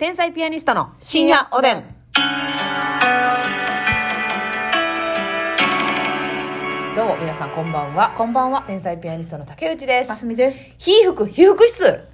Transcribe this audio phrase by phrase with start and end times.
[0.00, 1.84] 天才ピアニストの深夜おでん。
[6.96, 8.14] どうも皆さんこんばんは。
[8.16, 8.62] こんばんは。
[8.62, 10.16] 天才ピアニストの竹内ですま。
[10.16, 10.72] すみです。
[10.78, 12.08] 被服、被服室。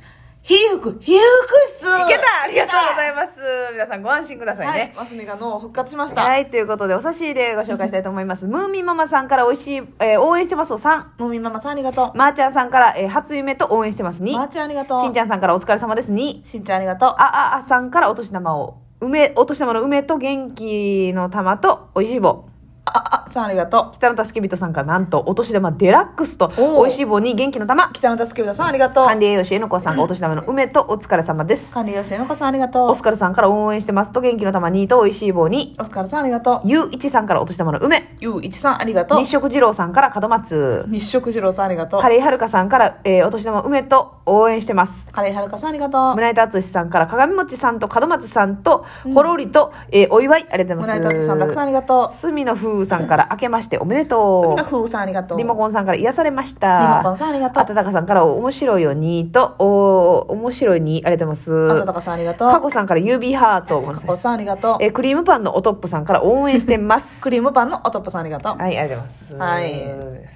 [0.46, 3.40] 皮膚、皮膚室いけたありがとうございます。
[3.72, 4.94] 皆さんご安心くださいはいね。。
[4.97, 6.22] ますみが脳復活しました。
[6.22, 8.47] はい、ということで、お差し入れご紹介したいと思います。
[8.47, 11.04] ムーミンママさんから美味しい、えー応援してますを3。
[11.19, 12.17] もみママさんありがとう。
[12.17, 14.37] まーちゃんさんから、えー初夢と応援してます2。
[14.37, 15.01] まーちゃんありがとう。
[15.01, 16.45] しんちゃんさんからお疲れ様です2。
[16.45, 17.09] しんちゃんありがとう。
[17.09, 18.77] あ、あ、あさんからお年玉を。
[19.01, 22.45] 梅、お年玉の梅と元気の玉と美味しい棒。
[22.85, 23.95] あ、あ、さんありがとう。
[23.95, 27.91] 北野助人さんからなんとお年玉デラックスとおー美味しい棒に元気の玉。
[27.93, 29.07] 北野助けさんありがとう。
[29.07, 31.73] 管理栄養士えのこさんがお年玉の梅とお疲れ様です。
[31.73, 32.91] 管理よしえのこさんありがとう。
[32.91, 35.75] オスカルさんから応援してますと元気の玉2と美味しい棒に。
[35.79, 36.61] オスカルさんありがとう。
[36.65, 38.16] ゆういちさんからお年玉の梅。
[38.21, 39.27] ゆういちさんありがとう日。
[39.27, 40.85] 食二郎さんから門松。
[40.88, 42.01] 日食二郎さんありがとう。
[42.01, 45.09] カレイはるかさんから、えーお年玉梅と応援してます。
[45.13, 46.15] カレイはるかさんありがとう。
[46.15, 51.15] 村井達さんから鏡餅さんと門松さんと、ほろりと、えーお祝いありがとうございます。
[51.15, 52.13] 村井達さんたくさんありがとう。
[52.13, 54.65] すみのふうさんから明けましておめですとう。
[54.65, 55.39] ふうさんありがとう。
[55.39, 56.81] リモコンさんから癒されました。
[56.81, 61.87] リモコンさんありがとうあたたかさんから面白いよにと、お面白いにありがとうございあたます。
[61.87, 62.51] たかさんありがとう。
[62.51, 63.81] かこさんから指ハート。
[63.81, 64.77] ごめんなさんありがとう。
[64.81, 67.20] えークリームパンのおトップさんから応援してます。
[67.20, 68.56] クリームパンのおとっぽさんありがとう。
[68.56, 69.37] はい、ありがとうございます。
[69.37, 70.27] はい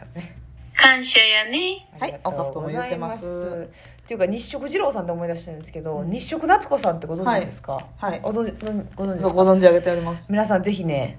[0.77, 1.87] 感謝やね。
[1.99, 3.69] はいありがとうござおカップも言ってます
[4.03, 8.65] っていうか日食二郎さんって思い出してるんですけど、日食夏子さんってご存知ですか、はいご存知
[8.97, 10.27] ご存知ご存知あげております。
[10.31, 11.19] 皆さんぜひね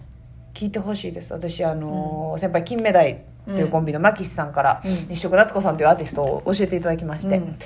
[0.53, 1.33] 聞いてほしいです。
[1.33, 3.11] 私あのー先輩金目鯛
[3.51, 4.95] っていうコンビのマキシさんから、うん。
[5.07, 7.57] 日食夏子さんというアーティストを教えていただきまして、うん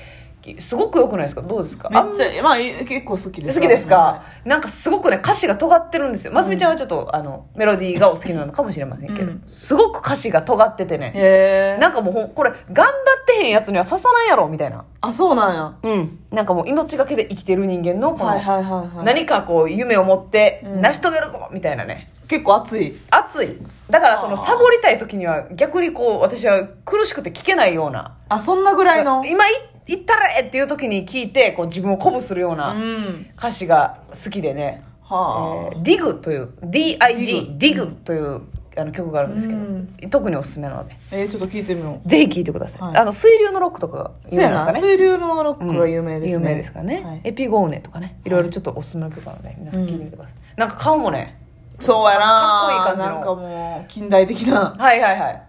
[0.60, 1.42] すごく良くないですか？
[1.42, 1.90] どうですか？
[1.90, 3.60] めっちゃ、まあ、結構好きです。
[3.60, 6.34] 好きですか、なんかすごくね歌詞が尖ってるんですよ。
[6.34, 9.44] ますみちゃんはちょっと、あのメロディーがお好きなのかもしれませんけど、うん。
[9.48, 11.78] すごく歌詞が尖っててね。
[11.80, 14.86] なんかもうこれ頑張ってへんやつには刺さないやろみたいな。
[15.02, 15.78] あ、そうなんや。
[15.82, 16.20] うん。
[16.32, 19.06] なんかもう命がけで生きてる人間のこの、はいはいはいはい。
[19.06, 20.82] 何かこう夢を持ってうん。
[20.82, 22.10] 成し遂げるぞみたいなね。
[22.28, 23.00] 結構熱い。
[23.12, 23.58] 熱い。
[23.90, 28.18] だからそのサボりたい時には逆にこう私は苦しくて聞けないような。
[28.30, 29.24] あ、そんなぐらいの？
[29.26, 29.52] 今い
[29.88, 32.56] 行ったれっていう時に聞いてこう自分を鼓舞するようう。
[32.56, 33.28] なん。
[33.38, 38.42] 歌詞が好きでね「はえー、ディグという DIG ディググという
[38.78, 39.88] あの曲があるんですけど、うん。
[40.10, 40.98] 特におすすめなので。
[41.12, 42.10] えー、ちょっと聞いてみよう。
[42.10, 42.98] ぜひ聴いてください、はい。
[42.98, 44.66] あの水流のロックとかが有そうやな。
[44.66, 44.94] 名ですかね。
[44.94, 46.50] 水流のロックが有名ですね。
[46.50, 47.22] 有名ですからね、はい。
[47.24, 48.20] エピゴーネとかね。
[48.26, 48.30] い。
[48.30, 51.38] ろいろちょっとおすすめの曲なので皆さん聞いてみてください、なんか顔もね。
[51.80, 52.26] そうやな。
[52.26, 53.14] かっこいい感じの。
[53.14, 54.76] なんかもう、近代的な。
[54.78, 55.42] はいはいはい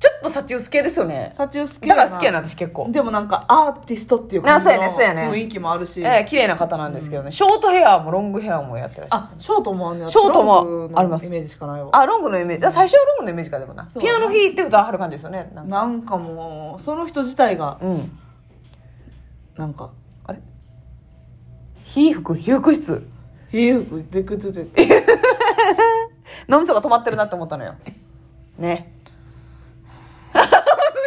[0.00, 1.32] ちょっとサチウス系ですよね。
[1.36, 2.88] サチュー好きだから好きやな私結構。
[2.90, 5.26] でもなんかアーティストっていう感じあそうやねそうやね。
[5.26, 6.00] の雰囲気もあるし。
[6.02, 9.12] ええ綺麗な方なんですけどね、ショートヘアもロングヘアもやってらっし。
[9.12, 11.26] ゃるあ、ショートもあんねやショートもあります。
[11.26, 11.90] イメージしかないわ。
[11.92, 12.66] あロングのイメージ。
[12.66, 13.50] あ最初はロングのイメージ。
[13.50, 13.86] かでもな。
[13.86, 15.50] ピアノ弾いて歌わはる感じですよね。
[15.54, 15.70] なんか。
[15.76, 18.18] なんかもう、その人自体が、うん。
[19.56, 19.90] なんか、
[20.26, 20.38] あれ？
[21.82, 23.04] 皮膚皮膚室
[23.50, 25.04] 皮膚でくつてて。
[26.48, 27.74] 脳みそが止まってるなって思ったのよ。
[28.58, 28.92] ね
[30.40, 30.52] ます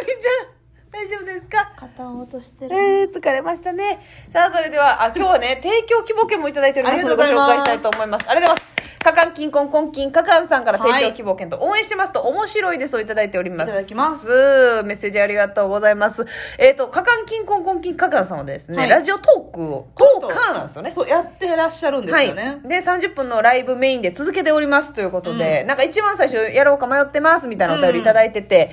[0.06, 0.62] みちゃん
[0.92, 1.72] 大丈夫ですか？
[1.74, 2.76] 肩を落としてる。
[2.76, 4.00] えー、疲れましたね。
[4.30, 8.30] さあ、それでは、あ、今日はね、提供希望券もいただいておりますので、ご紹介したいと思います。
[8.30, 8.72] ありがとうございます。
[9.02, 13.70] カカンキンコンコンキンカカンさんから提供希望券と、応援してますと面白いですをいただいております。
[13.70, 16.24] いただきますメッセージありがとうございます。
[16.58, 20.90] えっ、と、カカンキンコンコンキンカカンさんはですね、はいラジオトークを、トーカーなんですよね。
[20.90, 22.42] そう、やってらっしゃるんですよね。
[22.42, 28.70] はい、で30分のライブメインで続けておりますということで、なんか一番最初やろうか迷ってますみたいなお便りいただいてて、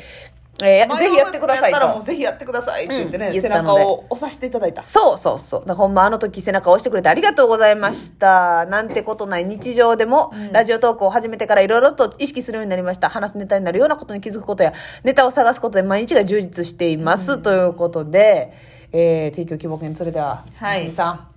[0.63, 2.05] えーぜひやってくださいやったらもうと。
[2.05, 4.83] ぜひやってくださいって言ってね、うん背中を押させていただいた。
[4.83, 5.59] そうそうそう。
[5.61, 8.65] だからほんまあの時背中を押してくれてありがとうございました。
[8.65, 13.09] なんてことない日常でも、ラジオトークを始めてからいろいろと意識するようになりました。
[13.09, 17.37] 話すネタになるようなことに気づくことや、ネタを探すことで毎日が充実しています。
[17.37, 18.53] ということで、
[18.91, 21.27] えー、提供希望券、それでは、はいさん、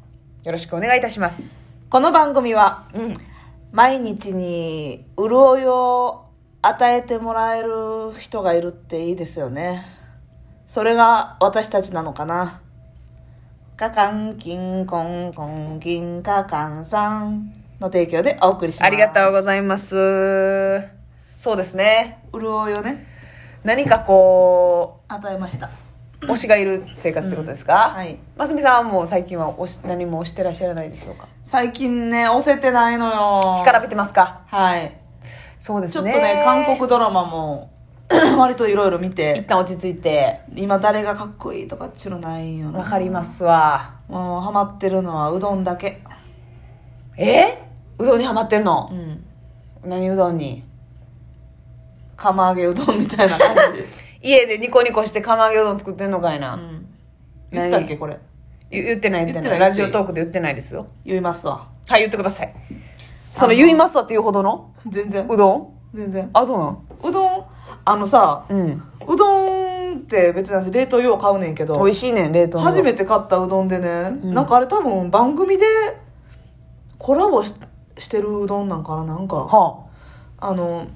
[0.45, 1.55] よろしくお願いいたします。
[1.91, 3.15] この番組は、うん。
[3.73, 6.27] 毎日に潤いを
[6.65, 9.85] 与えてもらえる人がいるっていいですよね。
[10.69, 12.61] それが私たちなのかな。
[13.77, 18.87] カカンキンコンコンキンカカンさんの提供でお送りします。
[18.87, 20.89] ありがとうございます。
[21.37, 22.23] そうですね。
[22.33, 23.05] 潤いをね、
[23.65, 25.69] 何かこ与えました。
[26.23, 28.19] う、推しがいる生活ってことですか、はい。
[28.37, 31.27] ますみさんはもう最近は推し何も推してらっしゃらないでしょうか？
[31.45, 33.41] 最近ね、押せてないのよ。
[33.59, 34.43] 干からびてますか？
[34.47, 35.02] はい。
[35.63, 36.11] そうですね。
[36.13, 37.71] ちょっとね、韓国ドラマも
[38.37, 42.81] 割といろいろ見一て、旦落ち着いて、今誰がかっこいいとかっちゅうのないんよな。
[42.81, 43.95] わかりますわ。
[44.09, 46.03] もうハマってるのはうどんだけ。
[47.17, 47.63] え？
[47.99, 48.91] うどんにハマってんの？
[48.91, 49.25] う、ん。
[49.89, 50.65] 何うどんに？
[52.17, 53.85] 釜揚げうどんみたいな感じ。
[54.29, 56.55] 家でニコニコして釜揚げうどん作ってんのかいな。
[56.55, 56.87] うん。
[57.53, 58.19] 言ったっけこれ？
[58.69, 62.55] 言言ってない言ってない言ってないラジオトークで言ってないですよ言いますわはい言ってください
[63.35, 64.73] その言いますわっていうほどの？
[64.89, 65.27] 全然。
[65.29, 65.69] うどん？
[65.95, 66.31] 全然。
[66.33, 67.45] あそうなんうどん？
[67.85, 68.83] あのさうん。
[69.07, 72.65] うどんって別に私冷凍用買うねんけど美味しいねん冷凍の。
[72.65, 74.33] 初めて買ったうどんでね、ん。
[74.35, 75.65] なんかあれ多分番組で
[76.99, 77.53] コラボし
[77.99, 79.37] してるうどんなんかななんか。
[79.37, 79.87] は
[80.39, 80.53] あ。
[80.55, 80.87] の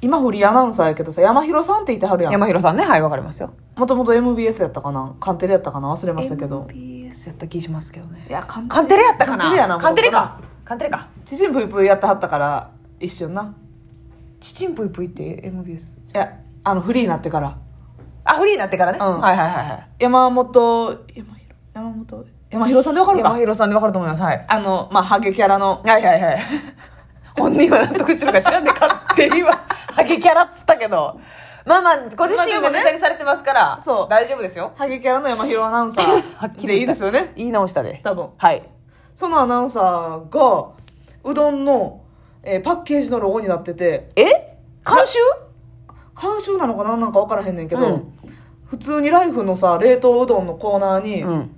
[0.00, 2.32] 今フリーアナウンサーやけどさ山広さんって言ってはるあやん。
[2.32, 2.84] 山広さんね。
[2.84, 3.52] はいわかりますよ。
[3.76, 5.14] もともと MBS やったかな？
[5.18, 5.90] カンテレやったかな？
[5.92, 6.66] 忘れましたけど。
[6.68, 8.26] MBS やった気しますけどね。
[8.28, 9.44] いやカンカンテレやったかな？
[9.44, 9.78] カンテレやな。
[9.78, 11.08] カンテレかカンテレか。
[11.24, 12.70] ちちんぷいぷいやってはったから
[13.00, 13.54] 一瞬な。
[14.38, 17.56] ちちんぷいぷいって MBS いやあのフリーになってから。
[18.24, 19.18] あフリーになってからね、うん。
[19.18, 19.88] はいはいはいはい。
[19.98, 24.20] 山本山広山本山広さんでわかる山か広さんでわかると思います。
[24.20, 24.44] はい。
[24.46, 25.82] あのまあハゲキャラの。
[25.82, 26.42] はいはいはい。
[27.38, 29.52] 本人は納得してるか知らんで勝手には
[29.94, 31.18] ハゲキャラっつったけど。
[31.64, 34.06] まあまあご自身がネタにされてますから、そう。
[34.10, 34.72] 大丈夫ですよ。
[34.76, 37.32] ハゲキャラの山広アナウンサ はっーきりでいいですよね。
[37.36, 38.02] 言い直したで。
[38.04, 38.28] 多分。
[38.36, 38.77] はい
[39.18, 40.68] そのアナウンサーが
[41.24, 42.02] うどんの、
[42.44, 44.22] えーパッケージのロゴになっててえ？
[44.86, 45.18] 監修？
[46.14, 46.94] 監修なのかな？
[46.94, 48.12] んなんか分からへんねんけど、うん。
[48.66, 51.50] 普通にライフのさ冷凍うどんのコーナーに、うん。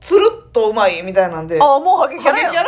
[0.00, 2.54] つるっとうまいみたいなんであもうハゲキャラやん。
[2.56, 2.64] それ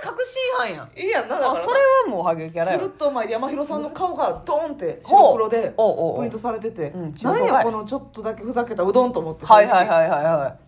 [0.00, 0.98] 確信犯やん。
[0.98, 6.16] いいやんなだかそれはもうハゲキャラやつるっとうまい山広さんの顔がドーンって白黒でおうおうおう。
[6.16, 10.65] プリントされててうんなんやこのちょっとだけふざけたうどんと思ってはいはいいはいはい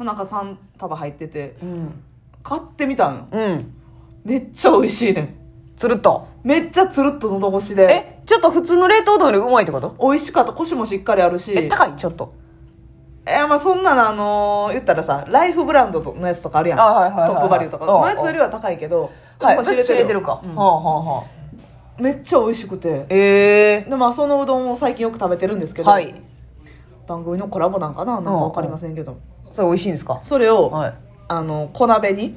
[0.00, 2.02] はなんか3束入ってていうん。
[2.42, 3.26] 買ってみたんよ。
[3.30, 3.74] うん。
[4.24, 5.34] めっちゃ美味しいねん。
[5.76, 6.28] つるっと。
[6.42, 7.84] めっちゃつるっと喉越しで。
[7.84, 9.96] えちょっと普通の冷凍うどんよりうまいってこと？
[10.00, 10.52] 美味しかった。
[10.52, 11.52] コシもしっかりあるし。
[11.56, 11.96] え高い？
[11.96, 12.32] ちょっと。
[13.26, 16.78] えまあそんなのあのー言ったらさライフブランドのやつとかあるやん。
[16.78, 17.84] トップバリューとか。
[17.84, 19.98] うんのやつよりは高いけどはいまあ知れて知る。
[19.98, 20.54] よれてるか、うん。
[20.54, 22.02] はあはあはあ。
[22.02, 23.06] めっちゃ美味しくて。
[23.10, 26.14] ええでまあそのうどんを最近よく食べてるんですけど、はい。
[27.06, 28.14] 番組のコラボなんかな？
[28.14, 29.18] なんか分かりませんけど、
[29.52, 30.18] それ美味しいんですか？
[30.22, 30.94] それを、はい。
[31.28, 32.34] あの小鍋に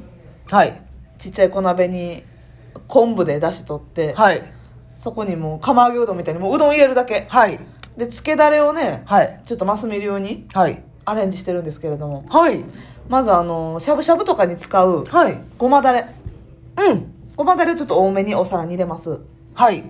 [0.50, 0.82] はい。
[1.20, 2.24] ちっちゃい小鍋に
[2.88, 4.44] 昆布で出し取って、はい。
[4.98, 7.26] そこにもう釜揚げうどんみたいにもううどん入れるだけ。
[7.30, 7.60] はい。
[7.98, 9.42] でつけだれをねはい。
[9.46, 10.82] ちょっとマスミ流にはい。
[11.06, 12.26] アレンジしてるんですけれども。
[12.30, 12.64] はい。
[13.10, 15.42] まずあのしゃぶしゃぶとかに使うはい。
[15.58, 16.06] ごまだれ。
[16.78, 17.14] うん。
[17.36, 19.20] ごまだれをちょっと多めにお皿に入れます。
[19.54, 19.84] はい。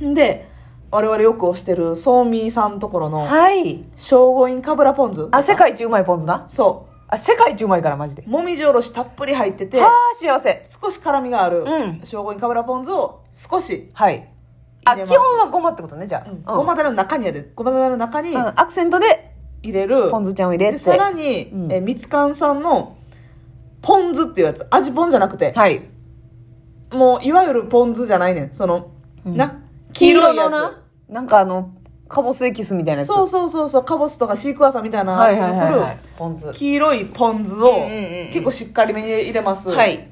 [0.00, 0.49] で
[0.90, 3.82] 我々よく推してるソーミーさんところのはい。
[3.94, 5.28] 聖護院かぶらポン酢。
[5.30, 6.46] あ世界一うまいポン酢な？
[6.48, 8.24] そあ世界一うまいからマジで。
[8.26, 10.66] うもみじおろしたっぷり入っててはあ幸せ。
[10.66, 12.00] 少し辛みがあるうん。
[12.04, 14.28] 聖護院かぶらポン酢を少し、はい。
[14.84, 15.12] あ入れます。
[15.12, 16.42] 基本はごまってことねじゃあ、うん。
[16.42, 17.50] ごまだれの中にやで。
[17.54, 18.38] ごまだれの中にうん。
[18.40, 19.32] アクセントで
[19.62, 20.78] 入れる、ポン酢ちゃんを入れて。
[20.78, 21.72] でさらに、うん。
[21.72, 22.96] えみつかんさんの
[23.82, 24.66] ポン酢っていうやつ。
[24.70, 25.82] 味ポンじゃなくて、はい。
[26.92, 28.54] もういわゆるポン酢じゃないねん。
[28.54, 28.90] その、
[29.24, 29.36] うん。
[29.36, 29.59] な
[29.92, 30.78] 黄色のな？
[31.08, 31.72] なんかあの
[32.08, 33.08] カボスエキスみたいなやつ。
[33.08, 36.52] そうそうそうそうカボスとかシークワーサーみたいなはいはいはいはいポン酢。
[36.52, 38.30] 黄色いポン酢をうんうんうんうん。
[38.32, 40.08] 結構しっかりめに入れます、はい。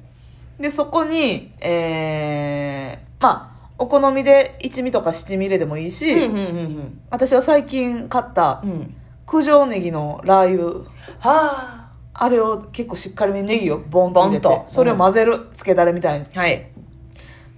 [0.58, 8.70] でそこにえー、まあお好みで一味とか七味入れでもいいし、うんうんうん私は最近買ったうん。
[8.70, 8.94] うん
[9.30, 10.88] 九条ネギのラー油。
[11.18, 12.28] はあ。
[12.30, 16.26] れを結構しっかりめにネギをボンと入れてそれを混ぜる、つけだれみたいに。
[16.34, 16.66] あはい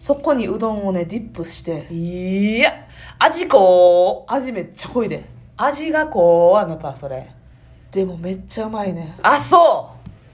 [0.00, 1.86] そこにうどんをねディップして。
[1.92, 2.72] いや
[3.18, 5.26] 味こう味めっちゃ濃いで。
[5.58, 7.30] 味がこうあなたそれ。
[7.92, 9.18] でもめっちゃうまいね。
[9.22, 9.90] あそ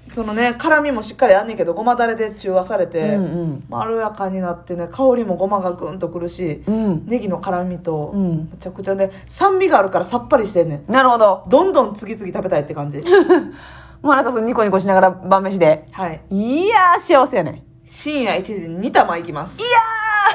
[0.08, 3.64] そのね辛みもしっかりあんねんけどごまだれで中和されうて、うんうん。
[3.68, 7.04] まろやかになってね香りもごまがぐんとくるしうん。
[7.06, 8.48] ネギの辛みとうん。
[8.52, 10.92] むちゃくちゃね酸味があるからさっぱりしてんねん。
[10.92, 11.44] なるほど。
[11.48, 13.02] どんどん次々食べたいって感じ。
[14.00, 15.86] もうあなたそのニコニコしながら晩飯で。
[15.90, 16.20] はい。
[16.30, 19.58] いやー幸せやね深夜1時に2玉いきます。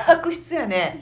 [0.07, 1.01] あ悪質やね。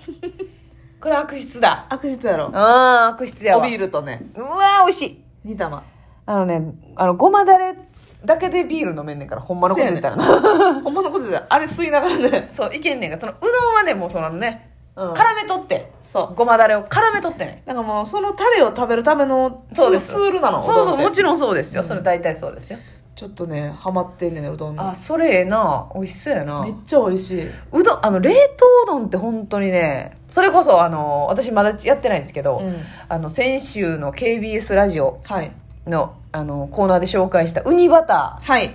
[0.99, 1.85] これ悪質だ。
[1.89, 2.51] 悪質やろ。
[2.53, 3.65] ああ悪質やわ。
[3.65, 4.25] おビールとね。
[4.35, 5.05] うわー美味し
[5.45, 5.53] い。
[5.53, 5.83] 2玉。
[6.25, 6.61] あのね
[6.95, 7.75] あのごまだれ
[8.23, 10.15] だけでビール飲めんねんからほんまのこと言ったら。
[10.17, 10.25] な
[10.83, 15.91] ほんまのことであれ吸いながらね、そういけんねんがそのうどんはねもうそのねうん、絡めとって。
[16.03, 16.35] そう。
[16.35, 17.63] ごまだれを絡めとってね。
[17.65, 20.13] だからもうそのタレを食べるためのツそうです。
[20.13, 22.79] ツールなのそうそうもちろんそうですよ、うんそれ大体そうですよ
[23.19, 24.79] ちょっとねハマってんねんねうどんに。
[24.79, 25.91] あそれええな。
[25.93, 26.63] 美味しそうやな。
[26.63, 27.43] めっちゃ美味しい。
[27.73, 32.77] うどんあの冷凍うどんって本当にねそれこそあの私まだやってないんですけど、うん。
[33.09, 35.51] あの先週の KBS ラジオはい。
[35.85, 38.39] のあのコーナーで紹介したウニバタ。
[38.41, 38.73] ーはい。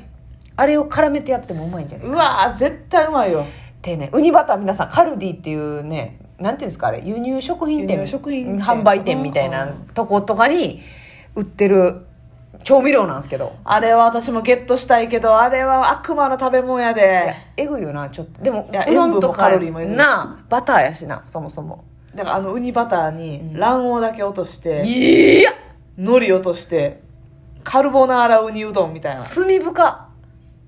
[0.57, 3.41] あれを絡めてやってもうまいんじゃないうわー絶対うまいよ。
[3.41, 3.45] っ
[3.81, 7.01] てねウニバター皆さんカルディっていうねなんていうんですかあれ？
[7.03, 7.97] 輸入食品店？
[7.97, 10.83] 輸入食品店販売店みたいなとことかに
[11.35, 12.05] 売ってる
[12.65, 13.53] 調味料なんですけど。
[13.63, 17.35] あれは私もゲットしたいけどあれは悪魔の食べ物やで。
[17.57, 18.43] えぐいよなちょっと。
[18.43, 21.85] でもいやうどんと塩分もカかロリーもえぐいなバターやしなそもそも。
[22.15, 23.61] だからあのウニバターにうん。
[23.61, 25.53] 卵黄だけ落として、いや！
[25.99, 27.03] 海苔落として
[27.63, 29.23] カルボナーラウニうどんみたいな。
[29.23, 30.09] 罪深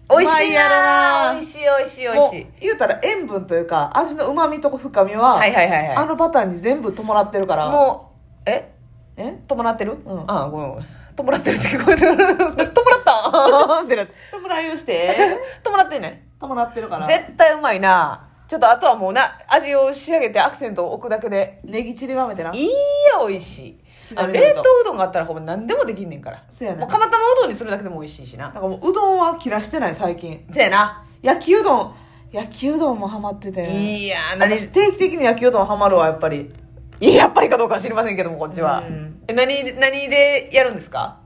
[0.09, 1.33] 美味しいやろな。
[1.35, 5.97] 美味しい美味しい美味もうしい言うたら塩分というか味のうまみと深みは、はいはいはいはい。
[5.97, 7.71] あのバターに全部伴ってるから。
[7.71, 8.13] も
[8.47, 8.73] うえ？
[9.17, 9.39] え？
[9.49, 10.25] 伴ってる、うん。
[10.27, 12.17] あごめんごめん伴ってるって聞こえてる。
[12.17, 13.81] 伴った。
[13.83, 14.13] ってなって。
[14.31, 15.17] 伴いをして。
[15.63, 17.07] 伴ってんね伴ってるから。
[17.07, 18.29] 絶対うまいな。
[18.49, 21.61] ちょっとあとはもうな味を仕上げてアクセントを置くだけで。
[21.65, 22.53] ネギ散りばめてな。
[22.55, 23.81] いいや美味しい。
[24.15, 26.45] あの冷凍うどんがあったらほんま何でもできんねんから。
[26.51, 28.45] そうやねもう釜玉うどんにするだけでも美味しいしな。
[28.45, 30.47] なんかもううどんは切らしてない最近。
[30.53, 31.05] そうやな。
[31.23, 31.95] 焼きうどん。
[32.31, 33.69] 焼きうどんもハマってて。
[33.69, 36.53] いや私定期的に焼きうどんハマるわやっぱり
[37.01, 39.23] いややっぱりかどうかは知りませんけどもこっちは、うん。
[39.29, 41.19] え何何でやるんですか？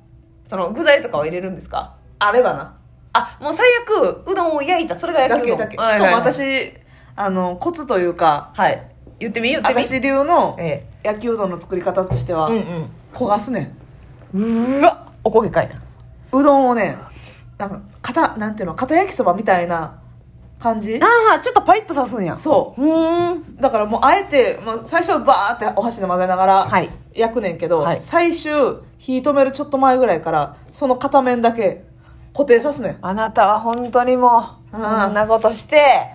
[0.45, 1.95] その具材とかは入れるんですか？
[2.19, 2.77] あればな。
[3.13, 5.59] あもう最悪うどんを焼いたそれが焼きうどん。
[5.59, 5.89] だけだけ。
[5.89, 6.23] しはいはいはい。
[6.23, 6.73] かも私
[7.17, 8.91] あのコツというかはい。
[9.19, 9.51] 言ってみ？
[9.51, 9.85] 言ってみ？
[9.85, 12.91] 私流のえ焼きうどんの作り方としては、えうん。
[13.15, 13.75] 焦がすね
[14.35, 14.79] うん。
[14.81, 15.77] うわおこげかいな。
[16.33, 16.97] うどんをね
[17.59, 20.00] なんか片なんていうの片焼きそばみたいな
[20.61, 21.01] 感じ？
[21.03, 22.37] ああちょっとパリッとさすんや。
[22.37, 22.81] そう。
[22.81, 23.57] ーん。
[23.57, 26.91] だからもうあえて、もう最初バーってお箸で混ぜながらはい。
[27.15, 28.01] 焼くねんけど、はい。
[28.01, 28.53] 最終
[28.99, 31.85] 火止めるちょっと前ぐらいからその片面だけ
[32.35, 32.99] 固定さすねん。
[33.01, 34.83] あなたは本当にもううん。
[34.83, 36.07] そんなことして。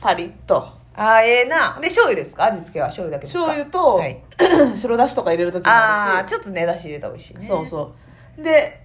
[0.00, 0.56] パリッと。
[0.96, 1.78] ああええな。
[1.80, 2.46] で醤油ですか？
[2.46, 2.86] 味付けは？
[2.88, 3.44] 醤油だけですか？
[3.46, 4.22] 醤油と、はい、
[4.76, 6.16] 白だしとか入れる時もあるし。
[6.16, 7.42] ああちょっとねだし入れたら美味しいね。
[7.42, 7.92] そうそ
[8.38, 8.42] う。
[8.42, 8.79] で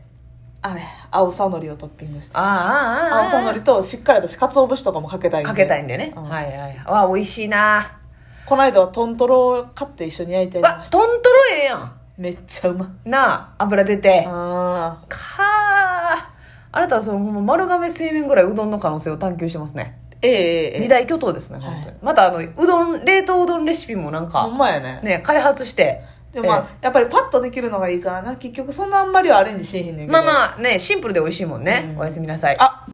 [0.67, 0.81] あれ
[1.12, 2.36] 青さのりをトッピングして。
[2.36, 5.50] ああああああ青さのりとしっかり私鰹節とかもかけたいんで。
[5.50, 6.24] かけたいんでね、うん。
[6.24, 8.00] はいはいわあ美味しいな。
[8.48, 10.98] この間はトントロを買って一緒に焼いてありわました。
[10.98, 11.93] トントロええやん。
[12.17, 14.25] めっちゃうまなあ油出て。
[14.27, 16.31] あかあ
[16.72, 20.00] あなたはその丸亀製麺ぐらいうどんの可能性を探求してますね。
[20.22, 20.77] ーええええ。
[20.77, 21.98] え二大巨頭ですね、はい本当に。
[22.01, 25.00] またあのうどん冷凍うどんレシピもなんほかんまやね。
[25.03, 26.01] ね開発して
[26.36, 28.36] でもまあ、やっぱりパッとできるのがいいからな。
[28.36, 30.12] 結局そんなあんまりはアレンジしへんねんけど。
[30.12, 32.00] まあまあねシンプルで美味しいもんね、うん。
[32.00, 32.58] おやすみなさい。
[32.60, 32.84] あ